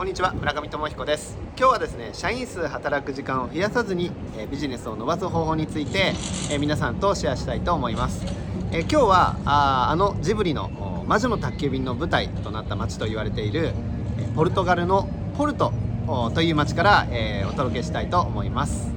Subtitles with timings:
[0.00, 1.36] こんにちは村上智彦です。
[1.58, 6.14] 今日はですね社員数働く時間を増やさずに、えビジネスを伸ばす方法について、
[6.50, 8.24] え皆さんとシェアしたいと思います、
[8.72, 13.74] え今日はああのジブリの魔女の宅急便の舞台となった街と言われている
[14.18, 15.06] えポルトガルの
[15.36, 15.70] ポルト
[16.32, 18.94] という街から、えお届けしたいと思います。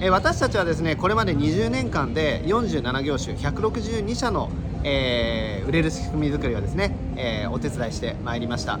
[0.00, 4.50] え私たちはですねこれまで20年間で47業種162社の、
[4.84, 8.78] えー、売れる仕組み作りをですね、えー、お手伝いしてまいりました。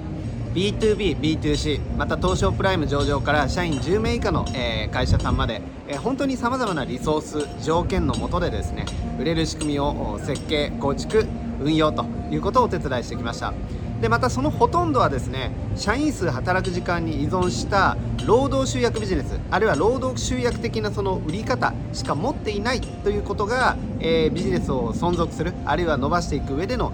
[0.56, 7.20] B2B、B2C また東証プライム上場から社員10名以下の、えー、会社さんまで、えー、本当にさまざまなリソー
[7.60, 8.86] ス条件のもとでですね
[9.20, 11.26] 売れる仕組みを設計構築
[11.60, 13.52] 運用ということをお手伝いしてきました。
[14.00, 26.92] でまたそのほとんどはですね社員数働く時間に依存した労働集約ビジネスあるいは労働集約的なその売り方しか持っていないということが、えー、ビジネスを存続するあるいは伸ばしていく上での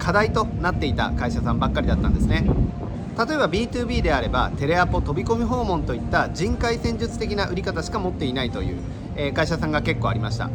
[0.00, 2.44] 課題となっていた会社さんばっかりだったんですね。
[3.16, 8.82] 例えば B2B であればテレアポ飛び込み訪問といった人海戦術的な売り方しか持っていないという、
[9.16, 10.48] え会社さんが結構ありました、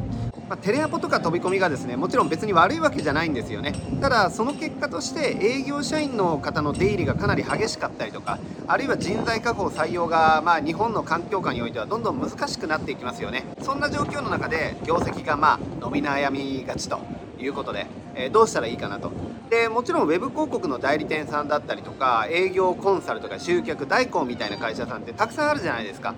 [0.49, 3.73] まあ、テレアポとか飛び込みがですねもちろん別に悪いわけじゃないんですよね。
[4.01, 13.45] ただその結果として営業社員の方の出入りがかなり激しかったりとかあるいは人材確保採用が、まあ、日本の環境下においてはどんどん難しくなっていきますよね。
[13.61, 16.99] そんな状況の中で業績がまあ伸び悩みがちと
[17.39, 17.87] いうことで、
[18.19, 19.11] え、どうしたらいいかなと。
[19.49, 26.13] でもちろんウェブ広告の代理店さんだったりとか営業コンサルとか集客代行みたいな会社さんってたくさんあるじゃないですか。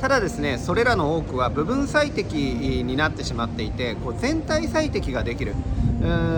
[0.00, 5.54] ただですねそれらの多くは部分最適になってしまっていてこう全体最適ができる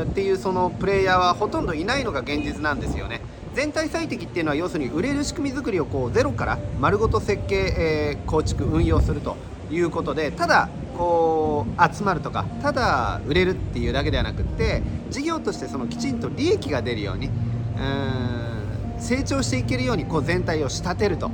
[0.02, 3.20] っていうそのプレイヤーはほとんどいないのが現実なんですよね。
[3.52, 9.36] 全体最適っていうのは要するに売れる仕組み作りをこうゼロから丸ごと設計、えー、構築運用すると
[9.72, 10.68] いうことでただ
[11.00, 21.30] こう集まるとかただ売れるっていうだけではなくって事業としてそのきちんと利益が出るようにうん成長していけるようにこう全体を仕立てると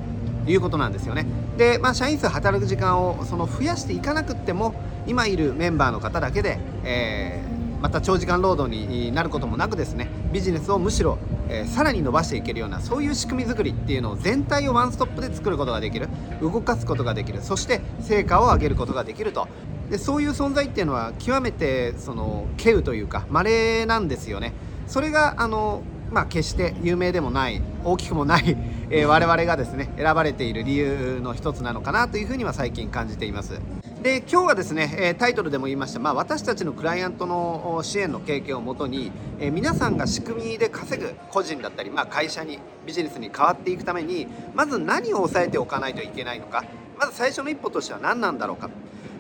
[0.46, 1.26] いうことなんですよね。
[1.58, 4.72] で、まあ、社員数働く時間をその増やしていかなくっても
[5.08, 11.18] 今いるメンバーの方だけで、えー、また長時間労働になることもなくですねビジネスをむしろ
[11.48, 16.08] えー、さらに伸ばしていけるようなそういう仕組み作りっていうのを全体をワンストップで作ることができる。
[16.40, 17.40] 動かすことができる。
[17.42, 19.48] そして成果を上げることができると。
[19.90, 24.52] でそういう存在っていうのは極めてその稀有というか稀なんですよね。
[24.86, 28.56] それがあのまあ、決して有名でもない大きくもない、
[28.90, 33.60] えー、我々がですね選ばれている理由の一つなのかなというふうには最近感じています。
[34.06, 46.64] で今日はですね、えタイトルでも言いました、まあ、私たちのクライアントの支援の経験をもとに、え皆さんが仕組みで稼ぐ個人だったり、まあ、会社にビジネスに変わっていくためにまず何を抑えておかないといけないのか
[46.96, 48.70] まず最初の一歩としては何なんだろうか。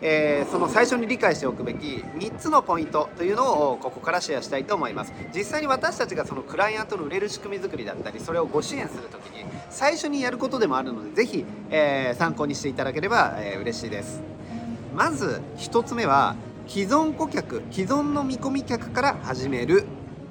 [0.02, 5.12] えー、その最初に理解しておくべき3つのポイントというのをここからシェアしたいと思います。
[5.34, 14.36] 実際に私たちがそのクライアントの売れる仕組み作りだったりそれをご支援する時に最初にやることでもあるので是非、えー、参考にしていただければ、えー、嬉しいです。
[14.96, 16.36] まず1つ目は
[16.66, 19.84] 既存顧客既存の見込み客から始める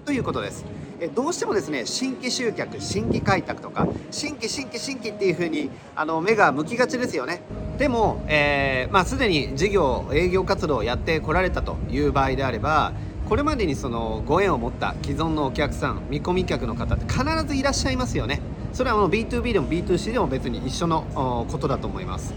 [0.06, 0.66] ということです。
[1.00, 7.42] えどうしてもですね新規集客新規開拓とか新規新規新規っていう風にあの目が向きがちですよね。
[7.78, 12.94] でも、えー、まあ、すでに事業営業活動をやってこられたという場合であれば
[13.30, 18.42] これまでにそのご縁を持った既存のお客さん見込み客の方って必ずいらっしゃいますよね。
[18.74, 22.34] それはもう B2B でも B2C でも別に一緒のことだと思います。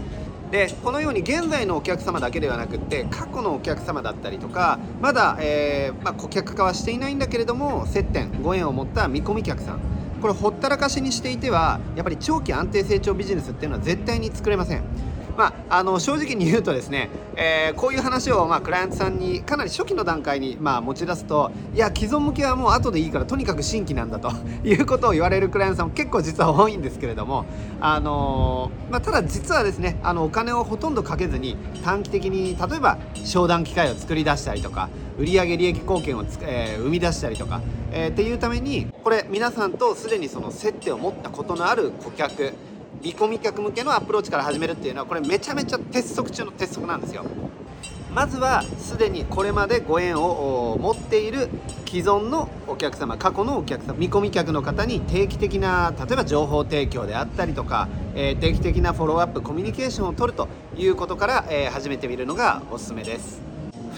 [0.51, 9.79] でこのように現在のお客様だけではなくって過去のお客様だったりとかまだ、えー、まあ、顧客化はしていないんだけれども接点ご縁を持った見込み客さん。
[10.21, 14.83] これほったらかしにしていてはやっぱり長期安定成長ビジネスっていうのは絶対に作れません。
[15.39, 24.33] まあ、あの正直に言うとですね、えー、こういう話を、まあ、クライアントさんにかなり初期の段階に、まあ、持ち出すといや既存向けはもう後でいいからとにかく新規なんだと
[24.67, 27.45] いうことを言われるクライアントさんも結構実は多いんですけれども、
[27.79, 37.61] あのー、まあ、ただ実はですねあのお金をほとんどかけずに短期的に例えば商談機会を作り出したりとか売上利益貢献をつ、えー、生み出したりとか、
[37.93, 42.53] えー、っていうためにこれ皆さんとすでにその接点を持ったことのある顧客
[43.01, 47.25] 見込み客向けのアプローチから始めるっていうのはこれめちゃめちゃ鉄則中の鉄則なんですよ。
[48.13, 51.47] まずはすでにこれまでご縁を持っている
[51.85, 63.41] 既存のお客様過去のお客様見込み客の方に定期的な例えば情報提供であったりとか、えー、定期的なフォローアップコミュニケーションを取るということから、えー、始めてみるのがおすすめです。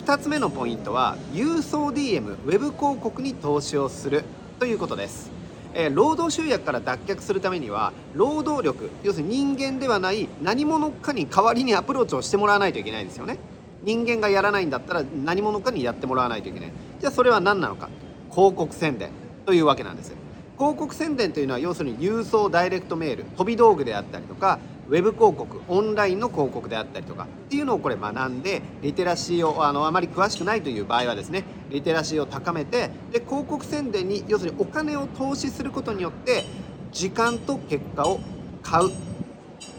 [0.05, 4.23] 2つ目のポイントは郵送 DM ウェブ広告に投資をする
[4.59, 5.40] ということです。
[5.73, 13.37] えー、労働集約から脱却するためには労働力要するに人間ではない何者かに代わりにアプローチをしてもらわないといけないんですよね。
[13.83, 16.71] 人間がやらないんだったら何者かにやってもらわないといけない。
[16.99, 17.89] じゃあそれは何なのか。
[18.29, 19.09] 広告宣伝
[19.45, 20.13] というわけなんです。
[20.57, 24.59] 広告宣伝というのは要するに郵送ダイレクトメール飛び道具であったりとか
[24.91, 36.43] ウェブ広告オンラインの広告であったりとかっていうのをこれ学んでリテラシーをあのあまり詳しくないという場合はですねリテラシーを高めてで広告宣伝に要するにお金を投資することによって
[36.91, 38.19] 時間と結果を
[38.61, 38.89] 買う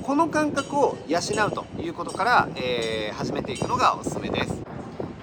[0.03, 4.63] この感覚を養うということから、えー、始めていくのがおすすめです。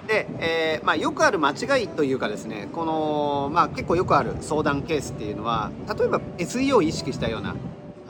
[0.06, 7.54] で、えー、まあ、よくある間違いというかですねこの、まあ、結構よくある相談ケースっていうのは例えば SEO を意識したような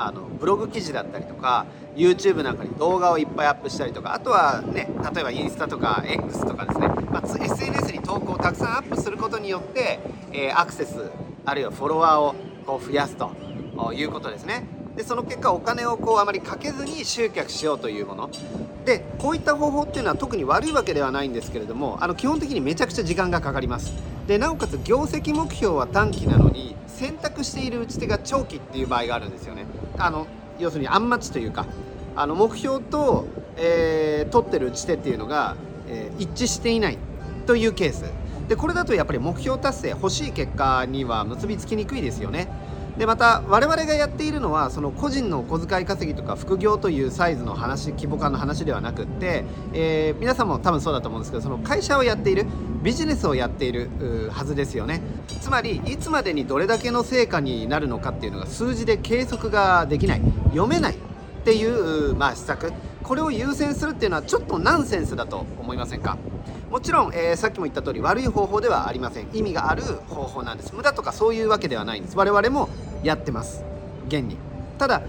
[0.07, 10.01] あのブログ記事だったりとか YouTube なんかに動画をいっぱいアップしたりとかあとはね例えばインスタとか X とかですね、まあ、SNS に投稿をたくさんアップすることによって、
[10.33, 11.11] えー、アクセス
[11.45, 12.35] あるいはフォロワーを
[12.67, 13.31] こう増やすと
[13.93, 14.67] いうことですね。
[14.97, 18.31] でその結果お金をこうあまりかけずに集客しようというもの。
[18.85, 23.93] でこういった方法っていうのは特に悪いわけではないんですけれどもあの基本的にめちゃくちゃ時間がかかります。
[24.27, 29.65] でなおかつ業績目標は短期なのに選択している打ち手が長期っていう場合があるんですよね。
[29.97, 30.27] あの
[30.59, 31.65] 要するにアンマッチというか
[32.15, 33.25] あの目標と、
[33.57, 35.57] えー、取ってる打ち手っていうのが、
[35.89, 36.99] えー、一致していない
[37.47, 38.05] というケース。
[38.49, 42.49] でこれだとやっぱり目標達成欲しい結果には結びつきにくいですよね。
[43.01, 52.45] でまた我々がやっているのはその個人のお小遣い稼ぎとか副業というサイズの話規模感の話ではなくって、えー、皆さんも多分そうだと思うんですけどその会社をやっている
[52.83, 55.01] ビジネスをやっているはずですよね。
[55.41, 60.97] つまりいつまでにどれだけの成果になるのかっていうのが数字で計測ができない読めないっ
[61.43, 62.71] ていう、まあ、施策。
[63.03, 66.19] これを優先するっていうのはちょっとナンセンスだと思いませんか？
[66.71, 69.29] もちろん、えー、さっきも言った通り悪い方法ではありません。
[69.33, 70.73] 意味がある方法なんです。
[70.75, 72.17] 無駄とかそういうわけではないんです。
[72.17, 72.69] 我々も
[73.03, 73.65] やってます。
[74.09, 74.37] 現に。
[74.79, 75.03] ただ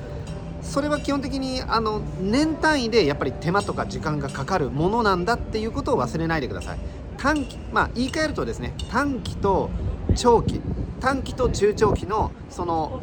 [0.61, 6.79] それは基本的にあの年単位でやっぱり手間とか時間がかかるものなんだっていうことを忘れないでください。
[7.17, 9.69] 短期まあ言い換えるとですね短期と
[10.15, 10.61] 長期。
[10.99, 13.01] 短期と中長期のその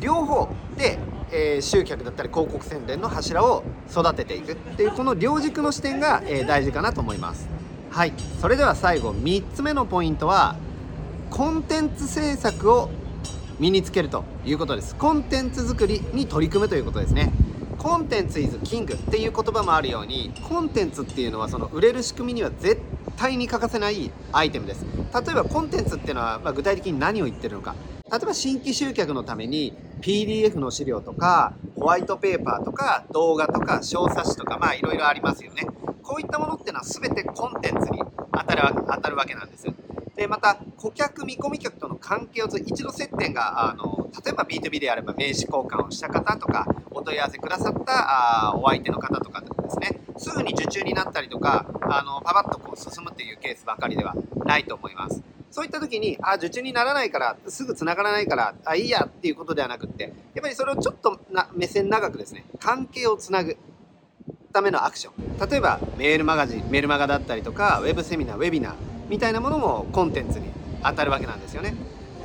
[0.00, 0.98] 両方で、
[1.32, 7.48] えー、集客だったり広告宣伝の柱を育てていくっていうこの両軸の視点が、えー、大事かなと思います。
[7.90, 8.12] はい。
[8.40, 10.56] それでは最後3つ目のポイントは
[11.30, 12.90] コンテンツ制作を
[13.58, 14.96] 身につけるということです。
[14.96, 17.32] コンテンツ作りに取り組むということですね。
[17.78, 22.80] コンテンツイズキングっていう言葉もあるようにコンテンツっていうのはその売れる仕組みには絶
[23.16, 24.84] 対に欠かせないアイテムです。
[25.14, 27.74] 例えばコンテンツっていうのは、ま具体的に何を言ってるのか。
[28.10, 35.66] 例えば新規集客のために PDF の資料とかホワイトペーパーとか動画とか小冊子とかまあいろいろありますよね。
[36.02, 37.98] こういったものっていうのは全てコンテンツに
[38.32, 39.66] 当たる当たるわけなんです
[40.16, 50.00] でまた顧客見込み客との関係を一度接点があの例えば B2B であれば名刺交換をした方とかお問い合わせくださったあお相手の方とかですね。
[50.16, 54.14] すぐに受注になったりとかあのパパッとこう進むっていうケースばかりでは
[54.44, 55.22] ないと思います。
[55.50, 63.56] そういった時にあ受注にならないからすぐ繋がらないからあいいやっていうことではなくってやっぱりそれをちょっとな目線長くですね関係をつなぐ
[64.52, 65.48] ためのアクション。
[65.50, 68.93] 例えばメールマガジンメールマガだったりとかウェブセミナーウェビナー。
[69.08, 70.46] みたいなものもコンテンツに
[70.82, 71.74] 当たるわけなんですよね。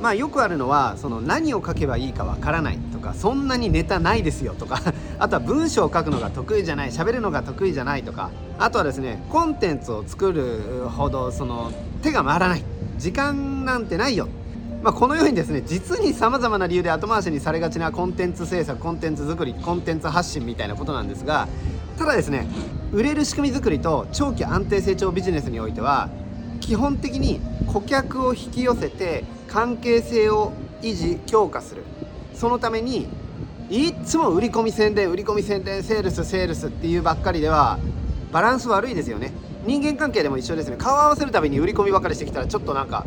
[0.00, 4.80] まあよくあるのはその何を書けばいいかわからないとかそんなにネタないですよとか
[5.18, 12.64] あとは文章を書くのが得意じゃない喋るのが得意じゃないとかあとはですねコンテンツを作るほどその手が回らない
[12.96, 14.28] 時間なんてないよ
[14.82, 21.48] まあ、このようにですね実にさまざまな理由で後回しにされがちなコンテンツ制作コンテンツ作りコンテンツ発信みたいなことなんですが
[21.98, 22.46] ただですね
[22.90, 26.08] 売れる仕組み作りと長期安定成長ビジネスにおいては
[26.60, 30.52] 基本的に顧客を引き寄せて関係性を
[30.82, 31.82] 維持強化する。
[32.34, 33.08] そのために
[33.70, 37.78] いつも売り込み宣伝売り込み宣伝セールスセールスっていうばっかりでは
[38.32, 39.32] バランス悪いですよね。
[39.66, 40.76] 人間関係でも一緒ですね。
[40.76, 43.06] 顔を合わせるたびに売り込みばかりしてきたらちょっとなんか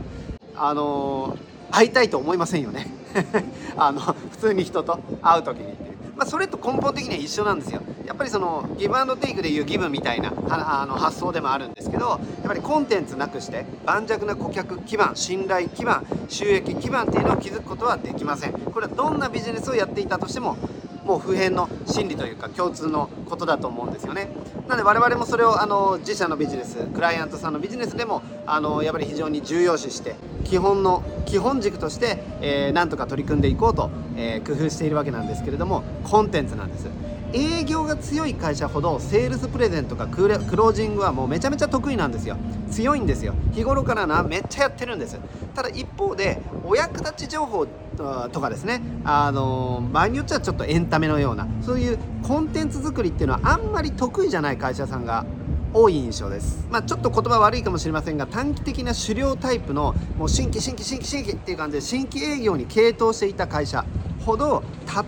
[0.56, 2.88] あのー、会いたいと思いませんよね。
[3.76, 5.93] あの普通に人と会う時に
[6.24, 7.82] まあ、それと根本的には一緒なんですよ。
[8.08, 18.54] やっぱりそのギブアンドテイクでいうギブみたいなあの発想でもあるんですけどやっぱりコンテンツなくして盤石な顧客基盤信頼基盤収益基盤っていうのを築くことはできません。
[18.54, 20.56] これはどんなビジネスをやっていたとしても
[21.04, 24.30] もう普遍の真理というか共通のことだと思うんですよね。
[24.70, 36.88] なので我々もそれをあの自社のビジネスクライアントさんのビジネスでもあのやっぱり非常に重要視して基本の基本軸として、えー、なんとか取り組んでいこうと、えー、工夫しているわけなんですけれどもコンテンツなんです。
[37.36, 42.38] 営業が強い会社ほどセールスプレゼントかクロージングはもうめちゃめちゃ得意なんですよ。
[42.70, 43.34] 強いんですよ。
[43.54, 45.20] 日頃からなめっちゃやってるんです。
[45.56, 48.82] ただ一方でお役立ち情報とかですね。
[49.04, 55.26] あの場合によってはちょっとエンタメのようなそういうコンテンツ作りっていうのはあんまり得意じゃない会社さんが
[55.74, 56.68] 多い印象です。
[56.70, 63.86] まあちょっと言葉悪いかもしれませんが短期的な狩猟タイプのもう新規新規新規新規っていう感じで新規営業に傾倒していた会社
[64.24, 64.64] ほど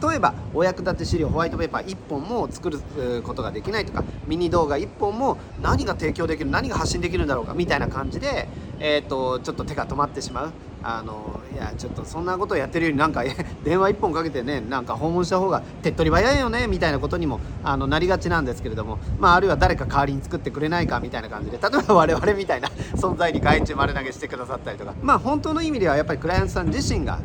[0.09, 2.79] 例えばお役立て資料ホワイトペーパー1本も作る
[3.23, 10.53] ことができないとかミニ動画1本も何が提供できる何が発信できるんだろうかみたいな感じで、えーと、ちょっと手が止まってしまう。
[10.87, 13.23] あのいやちょっとそんなことをやってるよりなんか
[13.63, 27.19] 電話1本かけてねなんか訪問した方が手っ取り早いよねみたいなことにもあのなりがちなんですけれども、まあ、あるいは誰か代わりに作ってくれないかみたいな感じで例えば我々みたいな 存在に外注丸投げしてくださったりとかまあ本当の意味ではやっぱりクライアントさん自身が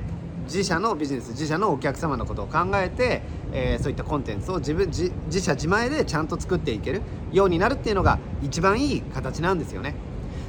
[0.45, 3.23] 自社のビジネス自社のお客様のことを考えて、
[3.53, 9.95] えー、そういったコンテンツを自分自社自前でちゃんと作っていけるようになるっていうのが一番いい形なんですよね。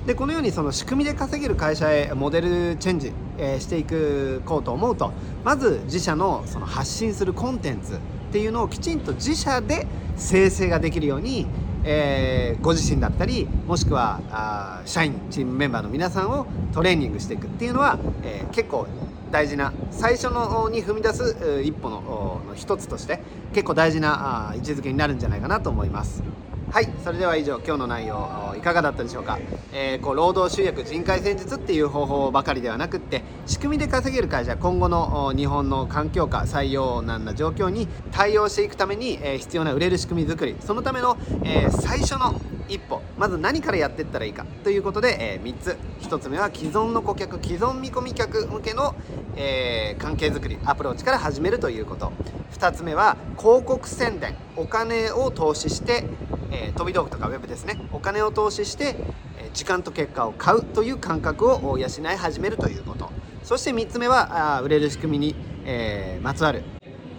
[0.06, 5.12] でこのようにその仕組みで稼げる会社へモデルチェンジ、えー、していくこうと思うと
[5.44, 7.98] まず自社のその発信するコンテンツっ
[8.32, 9.86] ていうのをきちんと自社で
[10.18, 11.46] 生成ができるように、
[11.84, 18.88] えー、ご自身だったりもしくはあ社員チームメンバーの皆さんをトレーニングしていくっていうのは、えー、結構
[19.30, 23.20] 大事な最初のに踏み出す一歩の一つとして
[23.54, 26.24] 結構大事な位置づけになるんじゃないかなと思います。
[26.72, 29.38] はいそれでは以上今日の内容いかがだったでしょうか、
[29.74, 42.36] えー、こう労働集約人海戦術っていう方法ばかりではなくって仕組みで稼げる会社今後の日本の環境下採用難な状況に対応していくために、えー、必要な売れる仕組み作りそのための、えー、最初の
[42.70, 45.78] 一歩まず何からやっていったらいいかということで、え、3つ。
[46.02, 48.96] 1つ目は既存の顧客既存見込み客向けの、
[49.36, 52.12] えー、関係づくりアプローチから始めるということ。
[52.54, 54.36] 2つ目は広告宣伝。
[54.56, 56.06] お金を投資して、
[56.52, 57.80] えー、飛び道具とかウェブですね。
[57.92, 58.96] お金を投資して、
[59.38, 63.10] え時間と結果を買うという感覚を養い始めるということ。
[63.44, 65.36] そして3つ目はあ売れる仕組みに、
[65.66, 66.64] えまつわる。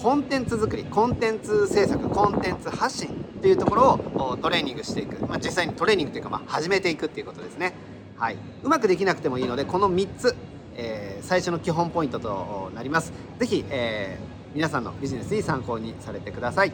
[0.03, 0.85] コンテンツ作り。
[0.85, 2.09] コンテンツ制作。
[2.09, 7.75] コンテンツ発信っていうところをトレーニングしていく、まあ、実際にトレーニングというか、まあ、始めていくっていうことですね、
[8.17, 10.37] はい、うまくできなくてもいいのでこの3つ、
[10.77, 13.13] えー、最初の基本ポイントとなります。
[13.39, 16.73] 是非、えー、皆さんのビジネスに参考にされてください。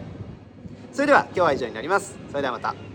[0.93, 2.17] それでは今日は以上になります。
[2.31, 2.88] それではまた。